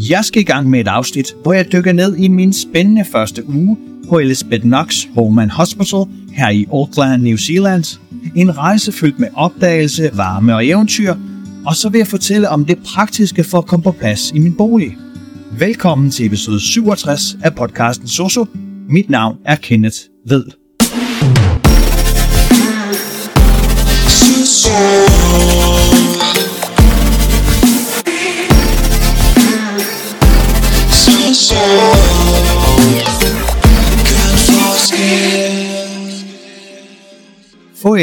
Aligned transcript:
Jeg 0.00 0.24
skal 0.24 0.42
i 0.42 0.44
gang 0.44 0.70
med 0.70 0.80
et 0.80 0.88
afsnit, 0.88 1.34
hvor 1.42 1.52
jeg 1.52 1.72
dykker 1.72 1.92
ned 1.92 2.16
i 2.16 2.28
min 2.28 2.52
spændende 2.52 3.04
første 3.04 3.48
uge 3.48 3.76
på 4.08 4.18
Elizabeth 4.18 4.62
Knox 4.62 5.04
Home 5.14 5.50
Hospital 5.50 6.04
her 6.32 6.48
i 6.50 6.66
Auckland, 6.72 7.22
New 7.22 7.36
Zealand. 7.36 7.84
En 8.36 8.58
rejse 8.58 8.92
fyldt 8.92 9.18
med 9.18 9.28
opdagelse, 9.34 10.10
varme 10.14 10.54
og 10.54 10.66
eventyr, 10.66 11.14
og 11.66 11.76
så 11.76 11.88
vil 11.88 11.98
jeg 11.98 12.06
fortælle 12.06 12.48
om 12.48 12.64
det 12.64 12.78
praktiske 12.94 13.44
for 13.44 13.58
at 13.58 13.66
komme 13.66 13.82
på 13.82 13.92
plads 13.92 14.30
i 14.30 14.38
min 14.38 14.56
bolig. 14.56 14.96
Velkommen 15.58 16.10
til 16.10 16.26
episode 16.26 16.60
67 16.60 17.36
af 17.42 17.54
podcasten 17.54 18.08
Soso. 18.08 18.46
Mit 18.88 19.10
navn 19.10 19.36
er 19.44 19.56
Kenneth 19.56 19.96
Ved. 20.26 20.44
Soso. 24.08 24.70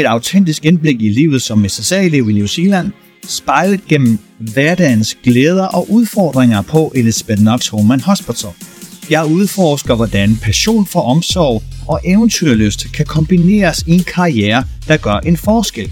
Et 0.00 0.06
autentisk 0.06 0.64
indblik 0.64 1.02
i 1.02 1.08
livet 1.08 1.42
som 1.42 1.68
SSA-elev 1.68 2.30
i 2.30 2.32
New 2.32 2.46
Zealand, 2.46 2.92
spejlet 3.28 3.86
gennem 3.88 4.18
hverdagens 4.38 5.18
glæder 5.24 5.66
og 5.66 5.90
udfordringer 5.90 6.62
på 6.62 6.92
Elizabeth 6.94 7.40
Knox 7.40 7.68
Home 7.68 7.94
and 7.94 8.00
Hospital. 8.00 8.50
Jeg 9.10 9.26
udforsker, 9.26 9.94
hvordan 9.94 10.36
passion 10.42 10.86
for 10.86 11.00
omsorg 11.00 11.62
og 11.88 12.00
eventyrlyst 12.04 12.92
kan 12.92 13.06
kombineres 13.06 13.84
i 13.86 13.92
en 13.92 14.04
karriere, 14.04 14.64
der 14.88 14.96
gør 14.96 15.14
en 15.14 15.36
forskel. 15.36 15.90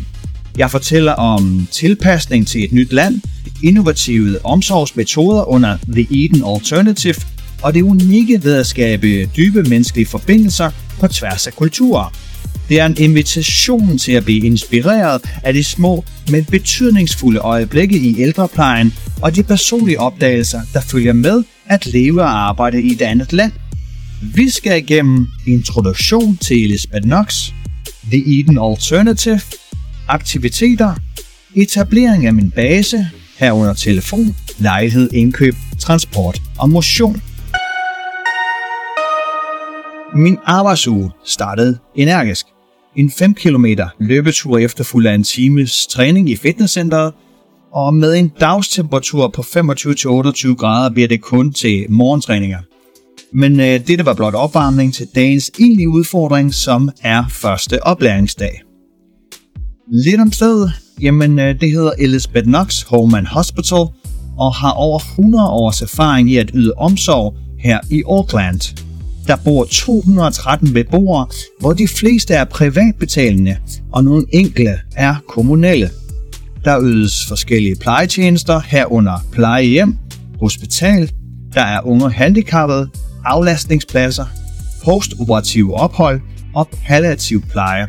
Jeg 0.59 0.71
fortæller 0.71 1.13
om 1.13 1.69
tilpasning 1.71 2.47
til 2.47 2.65
et 2.65 2.73
nyt 2.73 2.93
land, 2.93 3.21
innovative 3.63 4.47
omsorgsmetoder 4.47 5.49
under 5.49 5.77
The 5.93 6.07
Eden 6.11 6.45
Alternative 6.47 7.15
og 7.63 7.75
det 7.75 7.83
unikke 7.83 8.45
ved 8.45 8.55
at 8.55 8.67
skabe 8.67 9.27
dybe 9.37 9.63
menneskelige 9.63 10.07
forbindelser 10.07 10.71
på 11.01 11.09
tværs 11.09 11.47
af 11.47 11.53
kulturer. 11.53 12.13
Det 12.69 12.81
er 12.81 12.87
en 12.87 12.97
invitation 12.99 13.99
til 13.99 14.13
at 14.13 14.25
blive 14.25 14.47
inspireret 14.47 15.23
af 15.43 15.55
de 15.55 15.65
små, 15.65 16.05
men 16.31 16.45
betydningsfulde 16.45 17.39
øjeblikke 17.39 17.99
i 17.99 18.21
ældreplejen 18.23 18.95
og 19.23 19.37
de 19.37 19.43
personlige 19.43 20.01
opdagelser, 20.01 20.61
der 20.73 20.81
følger 20.81 21.13
med 21.13 21.45
at 21.67 21.87
leve 21.87 22.23
og 22.23 22.49
arbejde 22.49 22.83
i 22.83 22.93
et 22.93 23.03
andet 23.03 23.33
land. 23.33 23.53
Vi 24.35 24.51
skal 24.51 24.79
igennem 24.79 25.27
introduktion 25.47 26.37
til 26.37 26.65
Elizabeth 26.65 27.05
Knox, 27.05 27.51
The 28.11 28.41
Eden 28.41 28.59
Alternative, 28.59 29.41
aktiviteter, 30.09 30.95
etablering 31.55 32.27
af 32.27 32.35
min 32.35 32.51
base, 32.51 33.07
herunder 33.39 33.75
telefon, 33.75 34.37
lejlighed, 34.59 35.13
indkøb, 35.13 35.55
transport 35.79 36.43
og 36.59 36.71
motion. 36.71 37.23
Min 40.15 40.39
arbejdsuge 40.45 41.11
startede 41.25 41.79
energisk. 41.97 42.47
En 42.97 43.11
5 43.11 43.35
km 43.35 43.67
løbetur 43.99 44.59
efterfulgt 44.59 45.09
af 45.09 45.15
en 45.15 45.25
times 45.25 45.87
træning 45.87 46.31
i 46.31 46.37
fitnesscenteret, 46.37 47.13
og 47.73 47.95
med 47.95 48.15
en 48.15 48.33
dagstemperatur 48.41 49.29
på 49.29 49.43
25-28 49.43 50.55
grader 50.55 50.91
bliver 50.91 51.09
det 51.09 51.21
kun 51.21 51.53
til 51.53 51.87
morgentræninger. 51.89 52.59
Men 53.33 53.61
øh, 53.61 53.87
dette 53.87 54.07
var 54.07 54.15
blot 54.15 54.35
opvarmning 54.35 54.95
til 54.95 55.07
dagens 55.15 55.51
egentlige 55.61 55.89
udfordring, 55.89 56.55
som 56.55 56.91
er 57.03 57.25
første 57.31 57.83
oplæringsdag. 57.83 58.63
Lidt 59.93 60.21
om 60.21 60.33
stedet, 60.33 60.73
jamen 61.01 61.39
øh, 61.39 61.61
det 61.61 61.71
hedder 61.71 61.93
Elizabeth 61.99 62.47
Knox 62.47 62.83
Holman 62.83 63.27
Hospital, 63.27 63.87
og 64.39 64.55
har 64.55 64.71
over 64.71 64.99
100 64.99 65.49
års 65.49 65.83
erfaring 65.83 66.31
i 66.31 66.37
at 66.37 66.51
yde 66.55 66.73
omsorg 66.77 67.37
her 67.59 67.81
i 67.91 68.03
Auckland. 68.07 68.61
Der 69.27 69.37
bor 69.37 69.65
213 69.65 70.73
beboere, 70.73 71.27
hvor 71.61 71.73
de 71.73 71.89
fleste 71.89 72.35
er 72.35 72.45
privatbetalende, 72.45 73.57
og 73.93 74.05
nogle 74.05 74.27
enkelte 74.33 74.79
er 74.97 75.15
kommunale. 75.29 75.91
Der 76.65 76.81
ydes 76.83 77.27
forskellige 77.29 77.77
plejetjenester 77.77 78.61
herunder 78.67 79.25
plejehjem, 79.33 79.97
hospital, 80.41 81.13
der 81.55 81.61
er 81.61 81.87
unge 81.87 82.11
handicappede, 82.11 82.89
aflastningspladser, 83.25 84.27
postoperative 84.85 85.75
ophold 85.75 86.21
og 86.55 86.69
palliativ 86.87 87.43
pleje. 87.43 87.89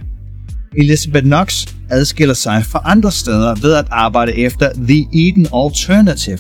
Elizabeth 0.77 1.25
Knox 1.25 1.67
adskiller 1.89 2.33
sig 2.33 2.65
fra 2.65 2.81
andre 2.85 3.11
steder 3.11 3.55
ved 3.55 3.73
at 3.73 3.85
arbejde 3.91 4.37
efter 4.37 4.69
The 4.73 5.05
Eden 5.13 5.47
Alternative, 5.53 6.39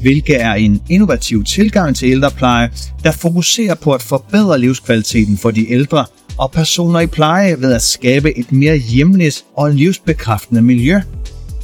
hvilket 0.00 0.42
er 0.42 0.52
en 0.52 0.82
innovativ 0.88 1.44
tilgang 1.44 1.96
til 1.96 2.08
ældrepleje, 2.08 2.70
der 3.04 3.12
fokuserer 3.12 3.74
på 3.74 3.92
at 3.92 4.02
forbedre 4.02 4.58
livskvaliteten 4.58 5.38
for 5.38 5.50
de 5.50 5.72
ældre 5.72 6.04
og 6.38 6.50
personer 6.50 7.00
i 7.00 7.06
pleje 7.06 7.60
ved 7.60 7.72
at 7.72 7.82
skabe 7.82 8.38
et 8.38 8.52
mere 8.52 8.76
hjemligt 8.76 9.44
og 9.56 9.70
livsbekræftende 9.70 10.62
miljø. 10.62 11.00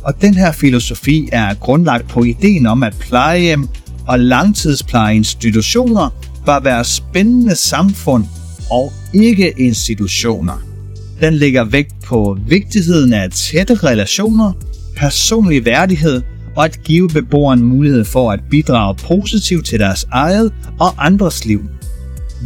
Og 0.02 0.20
den 0.20 0.34
her 0.34 0.52
filosofi 0.52 1.28
er 1.32 1.54
grundlagt 1.54 2.08
på 2.08 2.24
ideen 2.24 2.66
om, 2.66 2.82
at 2.82 2.96
plejehjem 3.00 3.68
og 4.06 4.18
langtidsplejeinstitutioner 4.18 6.10
bør 6.46 6.60
være 6.60 6.84
spændende 6.84 7.54
samfund 7.54 8.24
og 8.70 8.92
ikke 9.14 9.52
institutioner. 9.58 10.62
Den 11.20 11.34
lægger 11.34 11.64
vægt 11.64 11.94
på 12.04 12.38
vigtigheden 12.48 13.12
af 13.12 13.30
tætte 13.30 13.74
relationer, 13.74 14.52
personlig 14.96 15.64
værdighed 15.64 16.22
og 16.56 16.64
at 16.64 16.82
give 16.84 17.08
beboeren 17.08 17.62
mulighed 17.62 18.04
for 18.04 18.32
at 18.32 18.40
bidrage 18.50 18.94
positivt 18.94 19.66
til 19.66 19.78
deres 19.80 20.06
eget 20.10 20.52
og 20.80 21.06
andres 21.06 21.44
liv. 21.44 21.60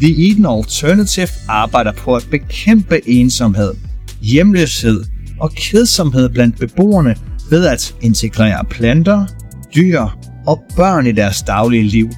The 0.03 0.31
Eden 0.31 0.47
Alternative 0.47 1.29
arbejder 1.49 1.93
på 1.93 2.17
at 2.17 2.29
bekæmpe 2.31 3.09
ensomhed, 3.09 3.75
hjemløshed 4.23 5.05
og 5.41 5.51
kedsomhed 5.51 6.29
blandt 6.29 6.59
beboerne 6.59 7.17
ved 7.51 7.67
at 7.67 7.95
integrere 8.01 8.65
planter, 8.65 9.27
dyr 9.75 10.01
og 10.47 10.63
børn 10.77 11.07
i 11.07 11.13
deres 11.13 11.43
daglige 11.43 11.83
liv, 11.83 12.11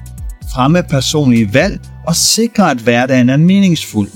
fremme 0.53 0.83
personlige 0.89 1.53
valg 1.53 1.79
og 2.07 2.15
sikre, 2.15 2.71
at 2.71 2.77
hverdagen 2.77 3.29
er 3.29 3.37
meningsfuld. 3.37 4.09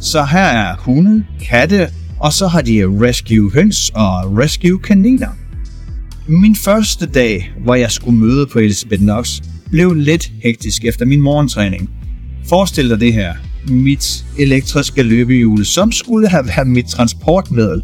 Så 0.00 0.24
her 0.24 0.44
er 0.44 0.76
hunde, 0.78 1.24
katte, 1.40 1.88
og 2.20 2.32
så 2.32 2.46
har 2.46 2.60
de 2.60 2.84
rescue 3.00 3.52
høns 3.52 3.90
og 3.94 4.38
rescue 4.38 4.78
kaniner. 4.78 5.28
Min 6.28 6.56
første 6.56 7.06
dag, 7.06 7.52
hvor 7.64 7.74
jeg 7.74 7.90
skulle 7.90 8.18
møde 8.18 8.46
på 8.46 8.58
Elisabeth 8.58 9.02
Knox, 9.02 9.40
blev 9.70 9.94
lidt 9.94 10.32
hektisk 10.42 10.84
efter 10.84 11.04
min 11.04 11.20
morgentræning. 11.20 11.90
Forestil 12.48 12.90
dig 12.90 13.00
det 13.00 13.12
her. 13.12 13.34
Mit 13.68 14.24
elektriske 14.38 15.02
løbehjul, 15.02 15.64
som 15.64 15.92
skulle 15.92 16.28
have 16.28 16.46
været 16.46 16.66
mit 16.66 16.86
transportmiddel, 16.86 17.82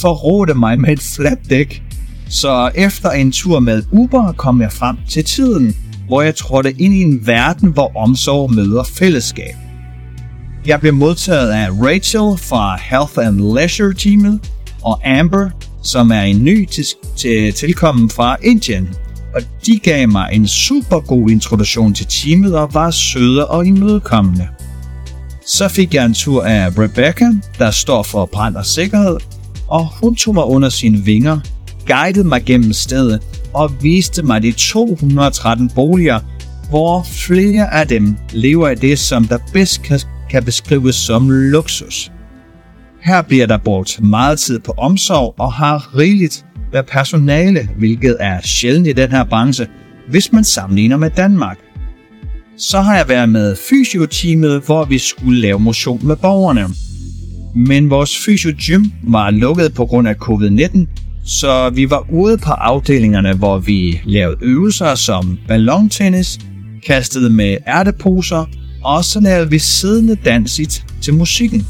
forrådte 0.00 0.54
mig 0.54 0.80
med 0.80 0.92
et 0.92 1.00
fladt 1.00 1.50
dæk. 1.50 1.82
Så 2.28 2.70
efter 2.74 3.10
en 3.10 3.32
tur 3.32 3.60
med 3.60 3.82
Uber 3.92 4.32
kom 4.32 4.60
jeg 4.60 4.72
frem 4.72 4.96
til 5.08 5.24
tiden, 5.24 5.76
hvor 6.06 6.22
jeg 6.22 6.34
trådte 6.34 6.72
ind 6.72 6.94
i 6.94 7.02
en 7.02 7.26
verden, 7.26 7.72
hvor 7.72 7.96
omsorg 7.96 8.54
møder 8.54 8.84
fællesskab. 8.84 9.54
Jeg 10.66 10.80
blev 10.80 10.94
modtaget 10.94 11.50
af 11.50 11.70
Rachel 11.70 12.48
fra 12.48 12.78
Health 12.82 13.28
and 13.28 13.54
Leisure 13.58 13.94
teamet 13.94 14.40
og 14.82 15.18
Amber 15.18 15.50
som 15.86 16.10
er 16.10 16.20
en 16.20 16.44
ny 16.44 16.68
til, 16.68 16.86
til 17.16 17.52
tilkommen 17.52 18.10
fra 18.10 18.36
Indien. 18.42 18.88
Og 19.34 19.42
de 19.66 19.78
gav 19.78 20.08
mig 20.08 20.28
en 20.32 20.48
super 20.48 21.00
god 21.00 21.30
introduktion 21.30 21.94
til 21.94 22.06
teamet 22.06 22.56
og 22.56 22.74
var 22.74 22.90
søde 22.90 23.46
og 23.46 23.66
imødekommende. 23.66 24.48
Så 25.46 25.68
fik 25.68 25.94
jeg 25.94 26.04
en 26.04 26.14
tur 26.14 26.44
af 26.44 26.78
Rebecca, 26.78 27.32
der 27.58 27.70
står 27.70 28.02
for 28.02 28.26
brand 28.26 28.56
og 28.56 28.66
sikkerhed, 28.66 29.16
og 29.68 29.88
hun 30.02 30.16
tog 30.16 30.34
mig 30.34 30.44
under 30.44 30.68
sine 30.68 30.98
vinger, 30.98 31.40
guidede 31.86 32.28
mig 32.28 32.44
gennem 32.44 32.72
stedet 32.72 33.22
og 33.54 33.72
viste 33.82 34.22
mig 34.22 34.42
de 34.42 34.52
213 34.52 35.70
boliger, 35.74 36.20
hvor 36.68 37.02
flere 37.02 37.74
af 37.74 37.88
dem 37.88 38.16
lever 38.32 38.68
i 38.68 38.74
det, 38.74 38.98
som 38.98 39.24
der 39.24 39.38
bedst 39.52 39.82
kan, 39.82 40.00
kan 40.30 40.44
beskrives 40.44 40.96
som 40.96 41.30
luksus. 41.30 42.10
Her 43.06 43.22
bliver 43.22 43.46
der 43.46 43.58
brugt 43.58 44.00
meget 44.02 44.38
tid 44.38 44.58
på 44.58 44.74
omsorg 44.78 45.34
og 45.38 45.52
har 45.52 45.96
rigeligt 45.96 46.44
med 46.72 46.82
personale, 46.82 47.68
hvilket 47.78 48.16
er 48.20 48.40
sjældent 48.40 48.86
i 48.86 48.92
den 48.92 49.10
her 49.10 49.24
branche, 49.24 49.66
hvis 50.08 50.32
man 50.32 50.44
sammenligner 50.44 50.96
med 50.96 51.10
Danmark. 51.10 51.58
Så 52.58 52.80
har 52.80 52.96
jeg 52.96 53.08
været 53.08 53.28
med 53.28 53.56
fysioteamet, 53.68 54.62
hvor 54.66 54.84
vi 54.84 54.98
skulle 54.98 55.40
lave 55.40 55.58
motion 55.58 56.06
med 56.06 56.16
borgerne. 56.16 56.68
Men 57.68 57.90
vores 57.90 58.18
fysiogym 58.24 58.84
var 59.02 59.30
lukket 59.30 59.74
på 59.74 59.86
grund 59.86 60.08
af 60.08 60.14
covid-19, 60.14 60.86
så 61.24 61.70
vi 61.70 61.90
var 61.90 62.06
ude 62.12 62.38
på 62.38 62.50
afdelingerne, 62.50 63.34
hvor 63.34 63.58
vi 63.58 64.00
lavede 64.04 64.36
øvelser 64.42 64.94
som 64.94 65.38
ballontennis, 65.48 66.38
kastede 66.86 67.30
med 67.30 67.56
ærteposer, 67.66 68.44
og 68.84 69.04
så 69.04 69.20
lavede 69.20 69.50
vi 69.50 69.58
siddende 69.58 70.16
dans 70.24 70.60
til 71.02 71.14
musikken 71.14 71.66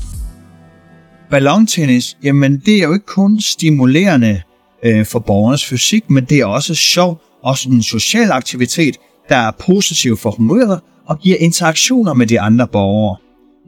ballontennis, 1.31 2.17
jamen 2.23 2.63
det 2.67 2.77
er 2.77 2.83
jo 2.83 2.93
ikke 2.93 3.07
kun 3.07 3.41
stimulerende 3.41 4.43
øh, 4.85 5.07
for 5.07 5.19
borgernes 5.19 5.65
fysik, 5.65 6.11
men 6.11 6.25
det 6.25 6.39
er 6.39 6.47
også 6.47 6.75
sjov, 6.75 7.21
også 7.43 7.69
en 7.69 7.83
social 7.83 8.31
aktivitet, 8.33 8.97
der 9.29 9.37
er 9.37 9.51
positiv 9.51 10.17
for 10.17 10.31
humøret 10.31 10.81
og 11.07 11.19
giver 11.19 11.37
interaktioner 11.37 12.15
med 12.15 12.27
de 12.27 12.41
andre 12.41 12.69
borgere. 12.69 13.17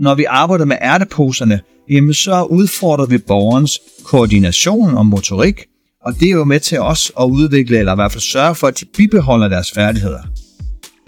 Når 0.00 0.14
vi 0.14 0.25
arbejder 0.28 0.64
med 0.64 0.76
ærteposerne, 0.82 1.60
jamen 1.90 2.14
så 2.14 2.43
udfordrer 2.43 3.06
vi 3.06 3.19
borgerens 3.19 3.81
koordination 4.04 4.94
og 4.94 5.06
motorik, 5.06 5.64
og 6.04 6.14
det 6.20 6.28
er 6.28 6.32
jo 6.32 6.44
med 6.44 6.61
til 6.61 6.81
os 6.81 7.12
at 7.20 7.25
udvikle, 7.25 7.78
eller 7.78 7.93
i 7.93 7.94
hvert 7.94 8.12
fald 8.12 8.22
sørge 8.22 8.54
for, 8.54 8.66
at 8.66 8.81
de 8.81 8.84
bibeholder 8.96 9.49
deres 9.49 9.72
færdigheder. 9.72 10.22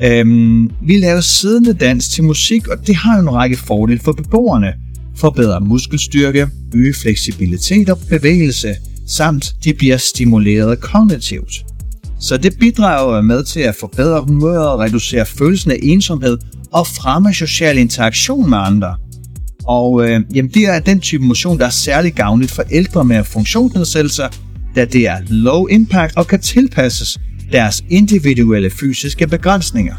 Øhm, 0.03 0.70
vi 0.82 0.99
laver 0.99 1.20
siddende 1.20 1.75
dans 1.75 2.08
til 2.08 2.25
musik, 2.25 2.69
og 2.69 2.87
det 2.87 2.96
har 2.96 3.17
jo 3.17 3.23
en 3.23 3.35
række 3.35 3.56
fordele 3.56 4.00
for 4.00 4.12
beboerne. 4.12 4.75
Forbedre 5.20 5.61
muskelstyrke, 5.61 6.49
øge 6.75 6.94
fleksibilitet 6.94 7.90
og 7.90 7.99
bevægelse, 8.08 8.76
samt 9.06 9.55
de 9.64 9.75
bliver 9.75 9.96
stimuleret 9.96 10.81
kognitivt. 10.81 11.64
Så 12.20 12.37
det 12.37 12.56
bidrager 12.61 13.20
med 13.20 13.44
til 13.44 13.61
at 13.61 13.75
forbedre 13.75 14.20
humøret 14.20 14.69
og 14.69 14.78
reducere 14.78 15.26
følelsen 15.26 15.70
af 15.70 15.78
ensomhed 15.82 16.38
og 16.72 16.87
fremme 16.87 17.34
social 17.34 17.78
interaktion 17.78 18.50
med 18.50 18.58
andre. 18.58 18.96
Og 19.64 20.08
øh, 20.08 20.20
jamen 20.34 20.50
det 20.50 20.67
er 20.67 20.78
den 20.78 21.00
type 21.00 21.25
motion, 21.25 21.58
der 21.58 21.67
er 21.67 21.70
særlig 21.70 22.14
gavnligt 22.14 22.52
for 22.52 22.62
ældre 22.70 23.05
med 23.05 23.25
funktionsnedsættelser, 23.25 24.28
da 24.76 24.84
det 24.84 25.08
er 25.08 25.19
low 25.28 25.67
impact 25.67 26.17
og 26.17 26.26
kan 26.26 26.40
tilpasses 26.40 27.19
deres 27.52 27.84
individuelle 27.90 28.70
fysiske 28.70 29.26
begrænsninger. 29.26 29.94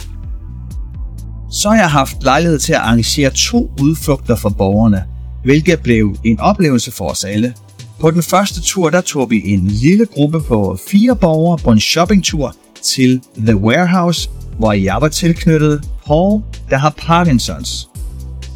Så 1.52 1.70
har 1.70 1.76
jeg 1.76 1.92
haft 1.92 2.24
lejlighed 2.24 2.60
til 2.60 2.74
at 2.74 2.80
arrangere 2.80 3.30
to 3.30 3.72
udflugter 3.82 4.36
for 4.36 4.50
borgerne, 4.50 5.04
hvilket 5.44 5.80
blev 5.80 6.16
en 6.24 6.40
oplevelse 6.40 6.92
for 6.92 7.10
os 7.10 7.24
alle. 7.24 7.54
På 8.00 8.12
den 8.12 8.24
første 8.24 8.62
tur, 8.62 8.90
der 8.90 9.02
tog 9.02 9.30
vi 9.30 9.42
en 9.46 9.68
lille 9.68 10.06
gruppe 10.06 10.42
på 10.42 10.80
fire 10.88 11.16
borgere 11.16 11.58
på 11.58 11.72
en 11.72 11.80
shoppingtur 11.80 12.56
til 12.84 13.22
The 13.38 13.56
Warehouse, 13.56 14.30
hvor 14.58 14.74
jeg 14.74 14.98
var 15.02 15.08
tilknyttet 15.08 15.82
Paul, 16.08 16.42
der 16.70 16.78
har 16.78 16.94
Parkinsons. 16.98 17.90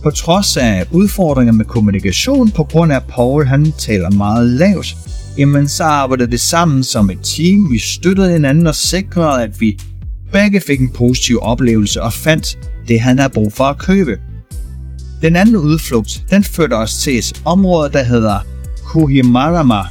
På 0.03 0.11
trods 0.11 0.57
af 0.57 0.85
udfordringer 0.91 1.53
med 1.53 1.65
kommunikation 1.65 2.51
på 2.51 2.63
grund 2.63 2.93
af 2.93 3.03
Paul, 3.03 3.45
han 3.45 3.71
taler 3.77 4.09
meget 4.09 4.49
lavt, 4.49 4.95
jamen 5.38 5.67
så 5.67 5.83
arbejdede 5.83 6.29
vi 6.31 6.38
sammen 6.38 6.83
som 6.83 7.09
et 7.09 7.19
team. 7.23 7.71
Vi 7.71 7.79
støttede 7.79 8.31
hinanden 8.31 8.67
og 8.67 8.75
sikrede, 8.75 9.43
at 9.43 9.61
vi 9.61 9.79
begge 10.31 10.61
fik 10.61 10.79
en 10.79 10.89
positiv 10.89 11.39
oplevelse 11.41 12.01
og 12.01 12.13
fandt 12.13 12.57
det, 12.88 12.99
han 12.99 13.19
havde 13.19 13.33
brug 13.33 13.53
for 13.53 13.63
at 13.63 13.77
købe. 13.77 14.17
Den 15.25 15.36
anden 15.36 15.56
udflugt, 15.56 16.24
den 16.30 16.44
førte 16.44 16.74
os 16.74 16.98
til 16.98 17.18
et 17.18 17.42
område, 17.45 17.92
der 17.92 18.04
hedder 18.04 18.39
Kohimarama, 18.83 19.81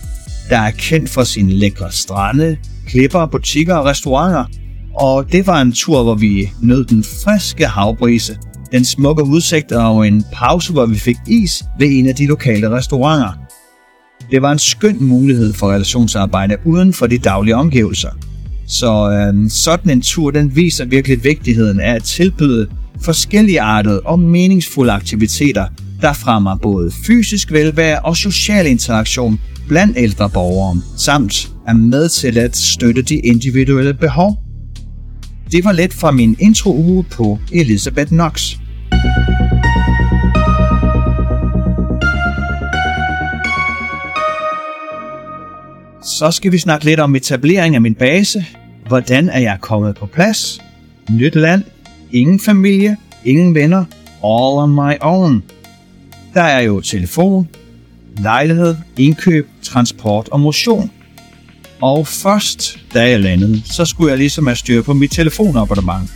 der 0.51 0.59
er 0.59 0.71
kendt 0.71 1.11
for 1.11 1.25
sine 1.25 1.53
lækre 1.53 1.93
strande, 1.93 2.57
klipper, 2.87 3.27
butikker 3.27 3.75
og 3.75 3.85
restauranter. 3.85 4.45
Og 4.95 5.33
det 5.33 5.47
var 5.47 5.61
en 5.61 5.73
tur, 5.73 6.03
hvor 6.03 6.15
vi 6.15 6.51
nød 6.63 6.85
den 6.85 7.05
friske 7.05 7.67
havbrise, 7.67 8.39
den 8.73 8.85
smukke 8.85 9.25
udsigt 9.25 9.73
og 9.73 10.09
en 10.09 10.25
pause, 10.33 10.73
hvor 10.73 10.87
vi 10.87 10.99
fik 10.99 11.17
is 11.29 11.65
ved 11.79 11.89
en 11.91 12.09
af 12.09 12.15
de 12.15 12.27
lokale 12.27 12.71
restauranter. 12.71 13.33
Det 14.31 14.43
var 14.43 14.53
en 14.53 14.59
skøn 14.59 14.97
mulighed 15.01 15.53
for 15.53 15.73
relationsarbejde 15.73 16.57
uden 16.65 16.93
for 16.93 17.07
de 17.07 17.19
daglige 17.19 17.57
omgivelser. 17.57 18.11
Så 18.67 19.11
øh, 19.11 19.51
sådan 19.51 19.91
en 19.91 20.03
tur, 20.03 20.31
den 20.31 20.57
viser 20.57 20.85
virkelig 20.85 21.25
vigtigheden 21.25 21.81
af 21.81 21.95
at 21.95 22.03
tilbyde 22.03 22.69
forskelligartede 23.05 24.01
og 24.01 24.19
meningsfulde 24.19 24.93
aktiviteter, 24.93 25.67
der 26.01 26.12
fremmer 26.12 26.56
både 26.56 26.93
fysisk 27.06 27.53
velvære 27.53 28.01
og 28.01 28.17
social 28.17 28.67
interaktion 28.67 29.41
blandt 29.69 29.99
ældre 29.99 30.31
borgere, 30.31 30.81
samt 30.97 31.51
er 31.67 31.73
med 31.73 32.09
til 32.09 32.39
at 32.39 32.56
støtte 32.56 33.03
de 33.03 33.15
individuelle 33.15 33.95
behov. 33.95 34.39
Det 35.53 35.65
var 35.65 35.73
lidt 35.73 35.95
fra 35.95 36.11
min 36.11 36.37
intro 36.39 36.77
uge 36.77 37.05
på 37.11 37.39
Elizabeth 37.53 38.09
Knox. 38.09 38.56
Så 46.03 46.31
skal 46.31 46.53
vi 46.53 46.59
snakke 46.59 46.85
lidt 46.85 47.00
om 47.00 47.17
etablering 47.17 47.75
af 47.75 47.81
min 47.81 47.95
base. 47.95 48.45
Hvordan 48.89 49.29
er 49.29 49.41
jeg 49.41 49.59
kommet 49.61 49.97
på 49.97 50.07
plads? 50.07 50.61
Nyt 51.11 51.35
land, 51.35 51.62
ingen 52.14 52.40
familie, 52.40 52.96
ingen 53.25 53.55
venner, 53.55 53.84
all 54.25 54.58
on 54.58 54.70
my 54.70 54.94
own. 55.00 55.43
Der 56.34 56.43
er 56.43 56.61
jo 56.61 56.81
telefon, 56.81 57.49
lejlighed, 58.19 58.76
indkøb, 58.96 59.49
transport 59.62 60.28
og 60.28 60.40
motion. 60.40 60.90
Og 61.81 62.06
først, 62.06 62.78
da 62.94 63.11
jeg 63.11 63.20
landede, 63.20 63.62
så 63.64 63.84
skulle 63.84 64.11
jeg 64.11 64.19
ligesom 64.19 64.46
have 64.46 64.56
styr 64.56 64.82
på 64.82 64.93
mit 64.93 65.11
telefonabonnement. 65.11 66.11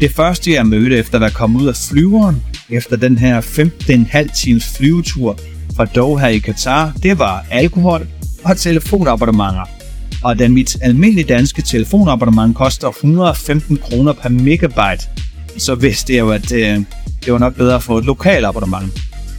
Det 0.00 0.10
første, 0.10 0.52
jeg 0.52 0.66
mødte 0.66 0.98
efter 0.98 1.14
at 1.14 1.20
være 1.20 1.30
kommet 1.30 1.60
ud 1.60 1.66
af 1.66 1.74
flyveren, 1.76 2.42
efter 2.70 2.96
den 2.96 3.18
her 3.18 3.40
15,5 3.40 4.42
times 4.42 4.76
flyvetur 4.76 5.38
fra 5.76 5.84
Doha 5.84 6.26
i 6.26 6.38
Katar, 6.38 6.92
det 7.02 7.18
var 7.18 7.46
alkohol 7.50 8.06
og 8.44 8.56
telefonabonnementer. 8.56 9.83
Og 10.24 10.38
da 10.38 10.48
mit 10.48 10.76
almindelige 10.82 11.34
danske 11.34 11.62
telefonabonnement 11.62 12.56
koster 12.56 12.88
115 12.88 13.76
kroner 13.76 14.12
per 14.12 14.28
megabyte, 14.28 15.08
så 15.58 15.74
vidste 15.74 16.12
jeg 16.12 16.20
jo, 16.20 16.30
at 16.30 16.48
det, 16.48 16.76
øh, 16.76 16.84
det 17.24 17.32
var 17.32 17.38
nok 17.38 17.54
bedre 17.54 17.74
at 17.74 17.82
få 17.82 17.98
et 17.98 18.04
lokalt 18.04 18.44
abonnement. 18.44 18.92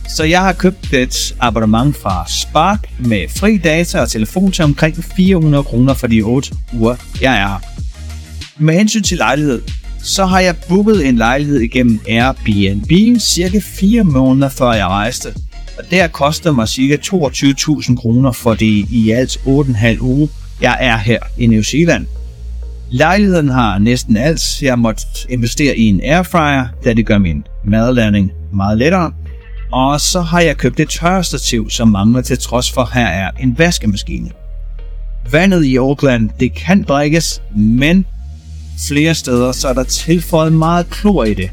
Så 0.07 0.23
jeg 0.23 0.41
har 0.41 0.53
købt 0.53 0.93
et 0.93 1.35
abonnement 1.39 1.97
fra 1.97 2.25
Spark 2.27 2.89
med 2.99 3.29
fri 3.29 3.57
data 3.57 3.99
og 3.99 4.09
telefon 4.09 4.51
til 4.51 4.63
omkring 4.63 5.03
400 5.03 5.63
kroner 5.63 5.93
for 5.93 6.07
de 6.07 6.21
8 6.21 6.51
uger, 6.73 6.95
jeg 7.21 7.33
er 7.33 7.47
her. 7.47 7.59
Med 8.57 8.73
hensyn 8.73 9.03
til 9.03 9.17
lejlighed, 9.17 9.61
så 10.03 10.25
har 10.25 10.39
jeg 10.39 10.55
booket 10.69 11.07
en 11.07 11.15
lejlighed 11.15 11.59
igennem 11.59 11.99
Airbnb 12.07 13.19
cirka 13.19 13.59
4 13.63 14.03
måneder 14.03 14.49
før 14.49 14.73
jeg 14.73 14.87
rejste. 14.87 15.33
Og 15.77 15.83
det 15.91 16.11
koster 16.11 16.51
mig 16.51 16.67
cirka 16.67 16.95
22.000 16.95 17.95
kroner 17.95 18.31
for 18.31 18.53
det 18.53 18.85
i 18.89 19.11
alt 19.11 19.37
8,5 19.45 20.01
uge, 20.01 20.29
jeg 20.61 20.77
er 20.79 20.97
her 20.97 21.19
i 21.37 21.47
New 21.47 21.61
Zealand. 21.61 22.05
Lejligheden 22.89 23.49
har 23.49 23.77
næsten 23.77 24.17
alt. 24.17 24.61
Jeg 24.61 24.79
måtte 24.79 25.03
investere 25.29 25.77
i 25.77 25.83
en 25.83 26.01
airfryer, 26.03 26.67
da 26.83 26.93
det 26.93 27.05
gør 27.05 27.17
min 27.17 27.43
madlanding 27.63 28.31
meget 28.53 28.77
lettere. 28.77 29.11
Og 29.71 30.01
så 30.01 30.21
har 30.21 30.39
jeg 30.39 30.57
købt 30.57 30.79
et 30.79 30.89
tørrestativ, 30.89 31.69
som 31.69 31.87
mangler 31.87 32.21
til 32.21 32.37
trods 32.37 32.71
for, 32.71 32.89
her 32.93 33.07
er 33.07 33.31
en 33.39 33.59
vaskemaskine. 33.59 34.31
Vandet 35.31 35.65
i 35.65 35.75
Auckland, 35.75 36.29
det 36.39 36.53
kan 36.53 36.83
drikkes, 36.83 37.41
men 37.55 38.05
flere 38.87 39.15
steder 39.15 39.51
så 39.51 39.67
er 39.67 39.73
der 39.73 39.83
tilføjet 39.83 40.53
meget 40.53 40.89
klor 40.89 41.23
i 41.23 41.33
det. 41.33 41.51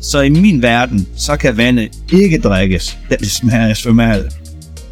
Så 0.00 0.20
i 0.20 0.28
min 0.28 0.62
verden, 0.62 1.08
så 1.16 1.36
kan 1.36 1.56
vandet 1.56 1.88
ikke 2.12 2.38
drikkes, 2.38 2.98
da 3.10 3.16
det 3.16 3.30
smager 3.30 3.74
svømmehal. 3.74 4.30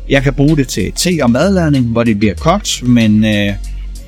Jeg 0.08 0.22
kan 0.22 0.34
bruge 0.34 0.56
det 0.56 0.68
til 0.68 0.92
te 0.92 1.18
og 1.22 1.30
madlavning, 1.30 1.86
hvor 1.86 2.04
det 2.04 2.18
bliver 2.18 2.34
kogt, 2.34 2.82
men 2.82 3.25
øh, 3.25 3.52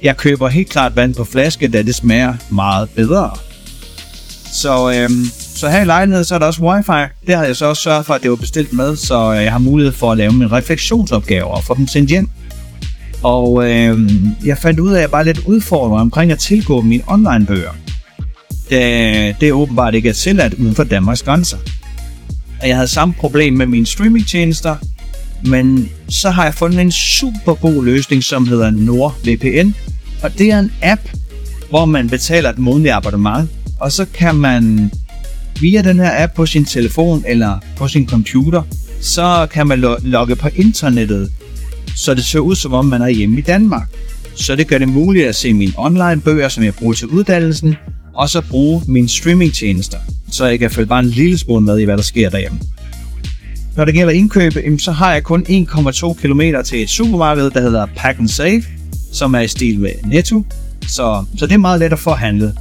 jeg 0.03 0.17
køber 0.17 0.49
helt 0.49 0.69
klart 0.69 0.97
vand 0.97 1.15
på 1.15 1.25
flaske, 1.25 1.69
da 1.69 1.83
det 1.83 1.95
smager 1.95 2.35
meget 2.51 2.89
bedre. 2.91 3.31
Så, 4.53 4.93
øh, 4.93 5.11
så 5.55 5.69
her 5.69 5.83
i 5.83 5.85
lejligheden, 5.85 6.25
så 6.25 6.35
er 6.35 6.39
der 6.39 6.47
også 6.47 6.63
wifi. 6.63 7.13
Det 7.27 7.37
har 7.37 7.45
jeg 7.45 7.57
så 7.57 7.67
også 7.67 7.83
sørget 7.83 8.07
for, 8.07 8.15
at 8.15 8.23
det 8.23 8.31
var 8.31 8.37
bestilt 8.37 8.73
med, 8.73 8.97
så 8.97 9.33
øh, 9.33 9.43
jeg 9.43 9.53
har 9.53 9.59
mulighed 9.59 9.93
for 9.93 10.13
at 10.13 10.19
lave 10.19 10.33
min 10.33 10.53
refleksionsopgave 10.53 11.47
og 11.47 11.65
få 11.65 11.75
dem 11.75 11.87
sendt 11.87 12.11
hjem. 12.11 12.29
Og 13.23 13.71
øh, 13.71 14.11
jeg 14.45 14.59
fandt 14.59 14.81
ud 14.81 14.91
af, 14.91 14.97
at 14.97 15.01
jeg 15.01 15.11
bare 15.11 15.25
lidt 15.25 15.39
udfordret 15.47 16.01
omkring 16.01 16.33
at 16.33 16.39
tilgå 16.39 16.81
mine 16.81 17.03
online-bøger. 17.07 17.71
Det, 18.71 19.41
det 19.41 19.49
er 19.49 19.53
åbenbart 19.53 19.95
ikke 19.95 20.09
er 20.09 20.13
tilladt 20.13 20.55
uden 20.55 20.75
for 20.75 20.85
Danmarks 20.85 21.23
grænser. 21.23 21.57
Og 22.61 22.69
jeg 22.69 22.77
havde 22.77 22.89
samme 22.89 23.15
problem 23.15 23.53
med 23.53 23.67
mine 23.67 23.87
streamingtjenester, 23.87 24.77
men 25.47 25.89
så 26.09 26.31
har 26.31 26.45
jeg 26.45 26.55
fundet 26.55 26.81
en 26.81 26.93
super 26.93 27.55
god 27.55 27.85
løsning, 27.85 28.25
som 28.25 28.47
hedder 28.47 28.71
NordVPN. 28.71 29.71
Og 30.23 30.39
det 30.39 30.51
er 30.51 30.59
en 30.59 30.73
app, 30.83 31.01
hvor 31.71 31.85
man 31.85 32.09
betaler 32.09 32.51
et 32.51 32.59
månedligt 32.59 32.95
abonnement, 32.95 33.51
og 33.81 33.93
så 33.93 34.07
kan 34.15 34.35
man 34.35 34.91
via 35.61 35.83
den 35.83 35.99
her 35.99 36.23
app 36.23 36.35
på 36.35 36.47
sin 36.47 36.65
telefon 36.65 37.25
eller 37.27 37.59
på 37.77 37.89
sin 37.89 38.09
computer, 38.09 38.63
så 39.01 39.47
kan 39.51 39.67
man 39.67 39.85
logge 40.03 40.37
på 40.37 40.49
internettet, 40.57 41.33
så 41.97 42.15
det 42.15 42.25
ser 42.25 42.39
ud 42.39 42.55
som 42.55 42.73
om 42.73 42.85
man 42.85 43.03
er 43.03 43.09
hjemme 43.09 43.39
i 43.39 43.43
Danmark. 43.43 43.89
Så 44.35 44.57
det 44.57 44.67
gør 44.67 44.79
det 44.79 44.89
muligt 44.89 45.27
at 45.27 45.35
se 45.35 45.53
mine 45.53 45.73
online 45.77 46.21
bøger, 46.21 46.49
som 46.49 46.65
jeg 46.65 46.75
bruger 46.75 46.95
til 46.95 47.07
uddannelsen, 47.07 47.77
og 48.15 48.29
så 48.29 48.41
bruge 48.41 48.83
mine 48.89 49.09
streamingtjenester, 49.09 49.99
så 50.31 50.47
jeg 50.47 50.59
kan 50.59 50.71
følge 50.71 50.87
bare 50.87 51.01
en 51.01 51.11
lille 51.11 51.39
smule 51.39 51.61
med 51.61 51.79
i, 51.79 51.85
hvad 51.85 51.97
der 51.97 52.03
sker 52.03 52.31
derhjemme. 52.31 52.59
Når 53.77 53.85
det 53.85 53.95
gælder 53.95 54.13
indkøb, 54.13 54.53
så 54.79 54.93
har 54.93 55.13
jeg 55.13 55.23
kun 55.23 55.47
1,2 55.49 56.15
km 56.15 56.41
til 56.65 56.83
et 56.83 56.91
supermarked, 56.91 57.51
der 57.51 57.61
hedder 57.61 57.87
Pack 57.97 58.19
and 58.19 58.29
Save, 58.29 58.63
som 59.13 59.35
er 59.35 59.41
i 59.41 59.49
stil 59.49 59.79
med 59.81 59.91
Netto, 60.05 60.43
så, 60.89 61.25
så 61.39 61.47
det 61.47 61.55
er 61.55 61.59
meget 61.59 61.81
let 61.81 61.93
at 61.93 61.99
få 61.99 62.11
handlet. 62.11 62.55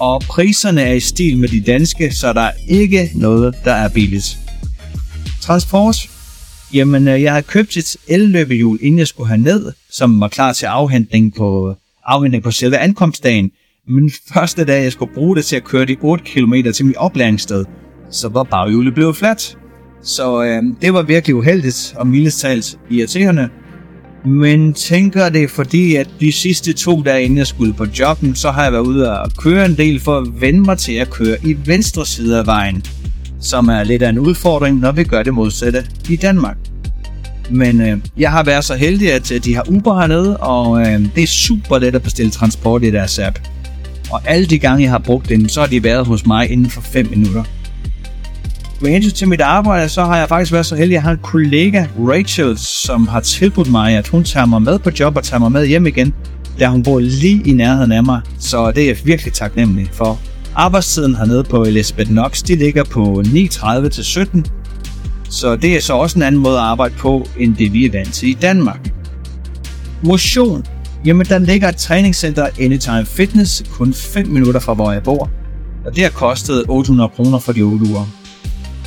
Og 0.00 0.20
priserne 0.20 0.82
er 0.82 0.92
i 0.92 1.00
stil 1.00 1.38
med 1.38 1.48
de 1.48 1.60
danske, 1.60 2.14
så 2.14 2.32
der 2.32 2.40
er 2.40 2.52
ikke 2.68 3.10
noget, 3.14 3.54
der 3.64 3.72
er 3.72 3.88
billigt. 3.88 4.38
Transport. 5.40 5.96
Jamen, 6.74 7.08
øh, 7.08 7.22
jeg 7.22 7.32
har 7.32 7.40
købt 7.40 7.76
et 7.76 7.96
elløbehjul, 8.08 8.78
inden 8.82 8.98
jeg 8.98 9.06
skulle 9.06 9.28
have 9.28 9.40
ned, 9.40 9.72
som 9.90 10.20
var 10.20 10.28
klar 10.28 10.52
til 10.52 10.66
afhentning 10.66 11.34
på, 11.34 11.74
afhentning 12.06 12.44
på 12.44 12.50
selve 12.50 12.78
ankomstdagen. 12.78 13.50
Men 13.88 14.10
første 14.34 14.64
dag, 14.64 14.82
jeg 14.82 14.92
skulle 14.92 15.14
bruge 15.14 15.36
det 15.36 15.44
til 15.44 15.56
at 15.56 15.64
køre 15.64 15.84
de 15.84 15.96
8 16.00 16.24
km 16.24 16.54
til 16.74 16.86
mit 16.86 16.96
oplæringssted, 16.96 17.64
så 18.10 18.28
var 18.28 18.42
baghjulet 18.42 18.94
blevet 18.94 19.16
fladt. 19.16 19.58
Så 20.04 20.42
øh, 20.42 20.62
det 20.82 20.94
var 20.94 21.02
virkelig 21.02 21.36
uheldigt 21.36 21.94
og 21.96 22.06
mildest 22.06 22.40
talt 22.40 22.78
irriterende. 22.90 23.48
Men 24.24 24.74
tænker 24.74 25.28
det 25.28 25.50
fordi, 25.50 25.96
at 25.96 26.08
de 26.20 26.32
sidste 26.32 26.72
to 26.72 27.02
dage 27.02 27.22
inden 27.22 27.38
jeg 27.38 27.46
skulle 27.46 27.72
på 27.72 27.86
jobben, 27.98 28.34
så 28.34 28.50
har 28.50 28.62
jeg 28.62 28.72
været 28.72 28.82
ude 28.82 29.20
og 29.20 29.30
køre 29.38 29.66
en 29.66 29.76
del 29.76 30.00
for 30.00 30.18
at 30.18 30.40
vende 30.40 30.60
mig 30.60 30.78
til 30.78 30.92
at 30.92 31.10
køre 31.10 31.36
i 31.44 31.56
venstre 31.66 32.06
side 32.06 32.38
af 32.38 32.46
vejen. 32.46 32.84
Som 33.40 33.68
er 33.68 33.84
lidt 33.84 34.02
af 34.02 34.08
en 34.08 34.18
udfordring, 34.18 34.80
når 34.80 34.92
vi 34.92 35.04
gør 35.04 35.22
det 35.22 35.34
modsatte 35.34 35.86
i 36.10 36.16
Danmark. 36.16 36.56
Men 37.50 37.80
øh, 37.80 37.98
jeg 38.18 38.30
har 38.30 38.42
været 38.42 38.64
så 38.64 38.74
heldig, 38.74 39.12
at 39.12 39.32
de 39.44 39.54
har 39.54 39.70
Uber 39.70 40.00
hernede, 40.00 40.36
og 40.36 40.80
øh, 40.80 41.00
det 41.14 41.22
er 41.22 41.26
super 41.26 41.78
let 41.78 41.94
at 41.94 42.02
bestille 42.02 42.30
transport 42.30 42.84
i 42.84 42.90
deres 42.90 43.18
app. 43.18 43.38
Og 44.10 44.20
alle 44.26 44.46
de 44.46 44.58
gange, 44.58 44.82
jeg 44.82 44.90
har 44.90 44.98
brugt 44.98 45.28
den, 45.28 45.48
så 45.48 45.60
har 45.60 45.66
de 45.66 45.84
været 45.84 46.06
hos 46.06 46.26
mig 46.26 46.50
inden 46.50 46.70
for 46.70 46.80
5 46.80 47.10
minutter. 47.10 47.44
Med 48.84 49.10
til 49.10 49.28
mit 49.28 49.40
arbejde, 49.40 49.88
så 49.88 50.04
har 50.04 50.18
jeg 50.18 50.28
faktisk 50.28 50.52
været 50.52 50.66
så 50.66 50.76
heldig, 50.76 50.92
at 50.92 50.94
jeg 50.94 51.02
har 51.02 51.10
en 51.10 51.18
kollega, 51.22 51.86
Rachel, 51.98 52.58
som 52.58 53.08
har 53.08 53.20
tilbudt 53.20 53.70
mig, 53.70 53.96
at 53.96 54.08
hun 54.08 54.24
tager 54.24 54.46
mig 54.46 54.62
med 54.62 54.78
på 54.78 54.90
job 55.00 55.16
og 55.16 55.24
tager 55.24 55.40
mig 55.40 55.52
med 55.52 55.66
hjem 55.66 55.86
igen, 55.86 56.14
da 56.60 56.66
hun 56.66 56.82
bor 56.82 57.00
lige 57.00 57.42
i 57.46 57.52
nærheden 57.52 57.92
af 57.92 58.04
mig. 58.04 58.20
Så 58.38 58.70
det 58.70 58.82
er 58.82 58.86
jeg 58.86 58.96
virkelig 59.04 59.32
taknemmelig 59.32 59.88
for. 59.92 60.18
Arbejdstiden 60.54 61.14
hernede 61.14 61.44
på 61.44 61.62
Elizabeth 61.62 62.10
Knox, 62.10 62.42
de 62.42 62.56
ligger 62.56 62.84
på 62.84 63.22
9.30 63.26 63.88
til 63.88 64.04
17, 64.04 64.46
så 65.30 65.56
det 65.56 65.76
er 65.76 65.80
så 65.80 65.94
også 65.94 66.18
en 66.18 66.22
anden 66.22 66.40
måde 66.40 66.56
at 66.56 66.64
arbejde 66.64 66.94
på, 66.98 67.28
end 67.38 67.56
det 67.56 67.72
vi 67.72 67.84
er 67.84 67.90
vant 67.92 68.14
til 68.14 68.28
i 68.28 68.34
Danmark. 68.42 68.90
Motion. 70.02 70.64
Jamen, 71.04 71.26
der 71.26 71.38
ligger 71.38 71.68
et 71.68 71.76
træningscenter 71.76 72.48
Anytime 72.60 73.04
Fitness 73.06 73.64
kun 73.70 73.94
5 73.94 74.26
minutter 74.26 74.60
fra, 74.60 74.74
hvor 74.74 74.92
jeg 74.92 75.02
bor. 75.02 75.30
Og 75.86 75.96
det 75.96 76.02
har 76.02 76.10
kostet 76.10 76.64
800 76.68 77.10
kroner 77.16 77.38
for 77.38 77.52
de 77.52 77.62
8 77.62 77.86
uger. 77.90 78.23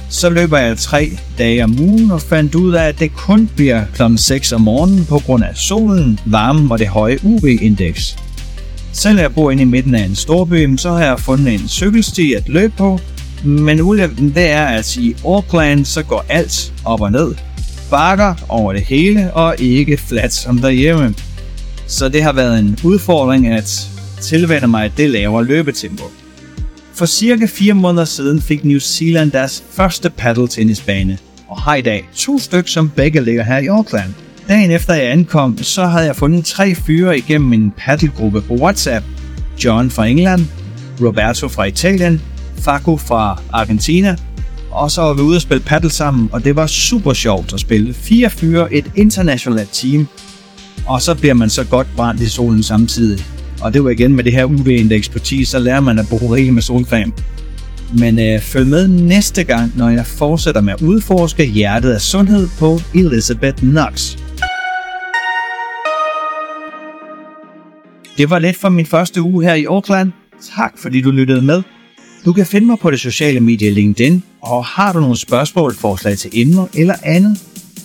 Så 0.09 0.29
løber 0.29 0.57
jeg 0.57 0.77
tre 0.77 1.11
dage 1.37 1.63
om 1.63 1.79
ugen 1.79 2.11
og 2.11 2.21
fandt 2.21 2.55
ud 2.55 2.73
af, 2.73 2.87
at 2.87 2.99
det 2.99 3.13
kun 3.13 3.49
bliver 3.55 3.85
kl. 3.95 4.01
6 4.17 4.51
om 4.51 4.61
morgenen 4.61 5.05
på 5.05 5.19
grund 5.19 5.43
af 5.43 5.55
solen, 5.55 6.19
varmen 6.25 6.71
og 6.71 6.79
det 6.79 6.87
høje 6.87 7.17
UV-indeks. 7.23 8.17
Selvom 8.93 9.21
jeg 9.21 9.33
bor 9.33 9.51
inde 9.51 9.63
i 9.63 9.65
midten 9.65 9.95
af 9.95 10.03
en 10.03 10.15
storby, 10.15 10.77
så 10.77 10.91
har 10.91 11.05
jeg 11.05 11.19
fundet 11.19 11.53
en 11.53 11.67
cykelsti 11.67 12.33
at 12.33 12.49
løbe 12.49 12.73
på, 12.77 12.99
men 13.43 13.81
ulempen 13.81 14.29
det 14.29 14.49
er, 14.49 14.65
at 14.65 14.95
i 14.95 15.15
Auckland 15.25 15.85
så 15.85 16.03
går 16.03 16.25
alt 16.29 16.73
op 16.85 17.01
og 17.01 17.11
ned. 17.11 17.35
Bakker 17.89 18.35
over 18.49 18.73
det 18.73 18.81
hele 18.81 19.33
og 19.33 19.55
ikke 19.59 19.97
fladt 19.97 20.33
som 20.33 20.57
derhjemme. 20.57 21.15
Så 21.87 22.09
det 22.09 22.23
har 22.23 22.33
været 22.33 22.59
en 22.59 22.79
udfordring 22.83 23.47
at 23.47 23.89
tilvænne 24.21 24.67
mig 24.67 24.91
det 24.97 25.09
lavere 25.09 25.45
løbetempo. 25.45 26.03
For 26.97 27.05
cirka 27.05 27.45
4 27.45 27.73
måneder 27.73 28.05
siden 28.05 28.41
fik 28.41 28.65
New 28.65 28.79
Zealand 28.79 29.31
deres 29.31 29.63
første 29.71 30.09
paddeltennisbane, 30.09 31.17
og 31.47 31.61
har 31.61 31.75
i 31.75 31.81
dag 31.81 32.09
to 32.15 32.39
stykker, 32.39 32.69
som 32.69 32.89
begge 32.89 33.23
ligger 33.23 33.43
her 33.43 33.57
i 33.57 33.67
Auckland. 33.67 34.13
Dagen 34.47 34.71
efter 34.71 34.93
jeg 34.93 35.11
ankom, 35.11 35.57
så 35.57 35.85
havde 35.85 36.05
jeg 36.05 36.15
fundet 36.15 36.45
tre 36.45 36.75
fyre 36.75 37.17
igennem 37.17 37.53
en 37.53 37.73
paddelgruppe 37.77 38.41
på 38.41 38.53
WhatsApp. 38.53 39.05
John 39.63 39.89
fra 39.89 40.05
England, 40.05 40.45
Roberto 41.01 41.47
fra 41.47 41.65
Italien 41.65 42.21
Faco 42.55 42.97
fra 42.97 43.41
Argentina. 43.53 44.15
Og 44.71 44.91
så 44.91 45.01
var 45.01 45.13
vi 45.13 45.21
ude 45.21 45.37
og 45.37 45.41
spille 45.41 45.63
paddle 45.63 45.89
sammen, 45.89 46.29
og 46.31 46.43
det 46.43 46.55
var 46.55 46.67
super 46.67 47.13
sjovt 47.13 47.53
at 47.53 47.59
spille. 47.59 47.93
Fire 47.93 48.29
fyre, 48.29 48.73
et 48.73 48.91
internationalt 48.95 49.69
team, 49.73 50.07
og 50.87 51.01
så 51.01 51.15
bliver 51.15 51.33
man 51.33 51.49
så 51.49 51.63
godt 51.63 51.87
brændt 51.95 52.21
i 52.21 52.29
solen 52.29 52.63
samtidig. 52.63 53.25
Og 53.61 53.73
det 53.73 53.83
var 53.83 53.89
igen 53.89 54.15
med 54.15 54.23
det 54.23 54.33
her 54.33 54.45
UV-indeks 54.45 55.09
på 55.09 55.19
10, 55.19 55.45
så 55.45 55.59
lærer 55.59 55.79
man 55.79 55.99
at 55.99 56.07
bruge 56.07 56.35
rigeligt 56.35 56.53
med 56.53 56.61
solcreme. 56.61 57.11
Men 57.99 58.19
øh, 58.19 58.41
følg 58.41 58.67
med 58.67 58.87
næste 58.87 59.43
gang, 59.43 59.77
når 59.77 59.89
jeg 59.89 60.05
fortsætter 60.05 60.61
med 60.61 60.73
at 60.73 60.81
udforske 60.81 61.45
hjertet 61.45 61.91
af 61.91 62.01
sundhed 62.01 62.47
på 62.59 62.79
Elizabeth 62.95 63.57
Knox. 63.57 64.17
Det 68.17 68.29
var 68.29 68.39
lidt 68.39 68.57
for 68.57 68.69
min 68.69 68.85
første 68.85 69.21
uge 69.21 69.43
her 69.43 69.53
i 69.53 69.65
Auckland. 69.65 70.11
Tak 70.57 70.73
fordi 70.77 71.01
du 71.01 71.11
lyttede 71.11 71.41
med. 71.41 71.63
Du 72.25 72.33
kan 72.33 72.45
finde 72.45 72.67
mig 72.67 72.79
på 72.79 72.91
det 72.91 72.99
sociale 72.99 73.39
medie 73.39 73.71
LinkedIn, 73.71 74.23
og 74.41 74.65
har 74.65 74.93
du 74.93 74.99
nogle 74.99 75.17
spørgsmål, 75.17 75.75
forslag 75.75 76.17
til 76.17 76.29
emner 76.33 76.67
eller 76.73 76.95
andet, 77.03 77.37